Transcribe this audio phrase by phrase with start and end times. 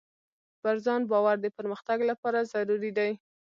[0.61, 3.11] پر ځان باور د پرمختګ لپاره ضروري دی.